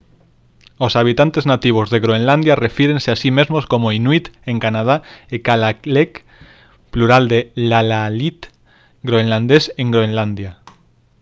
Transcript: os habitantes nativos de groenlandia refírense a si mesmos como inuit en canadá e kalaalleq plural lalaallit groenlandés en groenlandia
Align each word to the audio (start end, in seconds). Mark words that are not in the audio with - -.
os 0.85 0.93
habitantes 0.99 1.45
nativos 1.51 1.87
de 1.93 2.01
groenlandia 2.05 2.59
refírense 2.65 3.09
a 3.11 3.19
si 3.21 3.29
mesmos 3.39 3.63
como 3.71 3.93
inuit 3.99 4.25
en 4.51 4.57
canadá 4.65 4.95
e 5.35 5.37
kalaalleq 5.45 6.11
plural 6.93 7.23
lalaallit 7.69 8.39
groenlandés 9.07 9.63
en 9.81 9.87
groenlandia 9.93 10.51